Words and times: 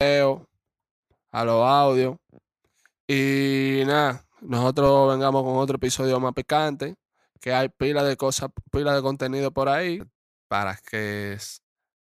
A 0.00 1.44
los 1.44 1.66
audios. 1.66 2.16
Y 3.06 3.82
nada, 3.86 4.24
nosotros 4.40 5.10
vengamos 5.10 5.42
con 5.42 5.56
otro 5.56 5.76
episodio 5.76 6.18
más 6.20 6.32
picante, 6.32 6.96
que 7.40 7.52
hay 7.52 7.68
pila 7.68 8.02
de 8.02 8.16
cosas, 8.16 8.50
pila 8.70 8.94
de 8.94 9.02
contenido 9.02 9.50
por 9.50 9.68
ahí, 9.68 10.02
para 10.48 10.76
que 10.76 11.36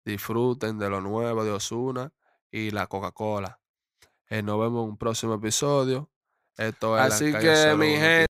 disfruten 0.05 0.77
de 0.77 0.89
lo 0.89 1.01
nuevo 1.01 1.43
de 1.43 1.51
Osuna 1.51 2.11
y 2.51 2.71
la 2.71 2.87
Coca-Cola. 2.87 3.59
Eh, 4.29 4.41
nos 4.41 4.59
vemos 4.59 4.83
en 4.83 4.89
un 4.91 4.97
próximo 4.97 5.33
episodio. 5.33 6.09
Esto 6.57 6.97
es 6.97 7.03
Así 7.03 7.31
que, 7.33 7.75
mi 7.77 7.91
gente. 7.91 8.25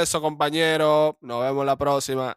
Eso, 0.00 0.20
compañero. 0.20 1.16
Nos 1.20 1.42
vemos 1.42 1.64
la 1.64 1.76
próxima. 1.76 2.36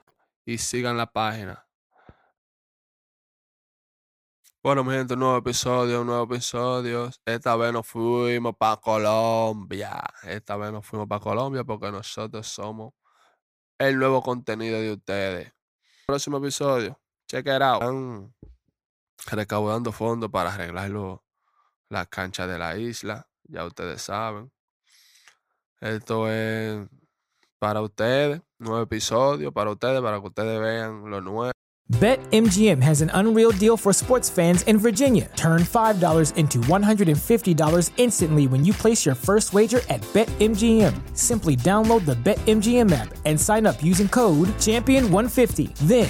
Y 0.45 0.57
sigan 0.57 0.97
la 0.97 1.11
página. 1.11 1.65
Bueno, 4.63 4.83
mi 4.83 4.93
gente, 4.93 5.15
un 5.15 5.21
nuevo 5.21 5.37
episodio, 5.37 6.01
un 6.01 6.07
nuevo 6.07 6.23
episodio. 6.25 7.09
Esta 7.25 7.55
vez 7.55 7.73
nos 7.73 7.87
fuimos 7.87 8.55
para 8.55 8.77
Colombia. 8.77 10.03
Esta 10.23 10.55
vez 10.55 10.71
nos 10.71 10.85
fuimos 10.85 11.07
para 11.07 11.19
Colombia 11.19 11.63
porque 11.63 11.91
nosotros 11.91 12.47
somos 12.47 12.93
el 13.79 13.97
nuevo 13.97 14.21
contenido 14.21 14.79
de 14.79 14.93
ustedes. 14.93 15.51
Próximo 16.05 16.37
episodio, 16.37 17.01
check 17.27 17.47
it 17.47 17.61
out. 17.61 17.81
Están 17.81 18.35
recaudando 19.31 19.91
fondos 19.91 20.29
para 20.29 20.53
arreglar 20.53 20.91
las 21.89 22.07
canchas 22.09 22.47
de 22.47 22.59
la 22.59 22.77
isla. 22.77 23.27
Ya 23.43 23.65
ustedes 23.65 24.03
saben. 24.03 24.51
Esto 25.79 26.29
es 26.31 26.87
para 27.61 27.79
ustedes, 27.79 28.41
nuevo 28.57 28.81
episodio 28.81 29.51
para 29.51 29.69
ustedes, 29.69 30.01
para 30.01 30.19
que 30.19 30.27
ustedes 30.27 30.59
vean 30.59 31.11
lo 31.11 31.21
nuevo. 31.21 31.51
BetMGM 31.99 32.81
has 32.81 33.01
an 33.01 33.11
unreal 33.13 33.51
deal 33.51 33.75
for 33.75 33.91
sports 33.93 34.29
fans 34.29 34.63
in 34.63 34.77
Virginia. 34.79 35.29
Turn 35.35 35.61
$5 35.61 36.37
into 36.37 36.59
$150 36.59 37.91
instantly 37.97 38.47
when 38.47 38.63
you 38.63 38.73
place 38.73 39.05
your 39.05 39.13
first 39.13 39.53
wager 39.53 39.81
at 39.89 40.01
BetMGM. 40.13 40.93
Simply 41.17 41.55
download 41.57 42.05
the 42.05 42.15
BetMGM 42.15 42.91
app 42.93 43.13
and 43.25 43.39
sign 43.39 43.65
up 43.65 43.83
using 43.83 44.07
code 44.07 44.47
Champion150. 44.57 45.75
Then, 45.79 46.09